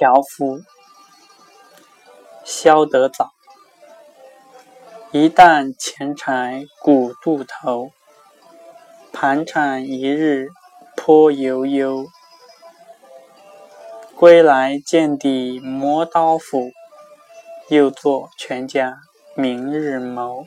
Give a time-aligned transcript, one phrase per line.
[0.00, 0.62] 樵夫
[2.42, 3.32] 消得早，
[5.10, 7.90] 一旦钱财古渡头，
[9.12, 10.48] 盘缠一日
[10.96, 12.06] 颇悠悠。
[14.16, 16.70] 归来见底磨刀斧，
[17.68, 19.00] 又作全家
[19.34, 20.46] 明日谋。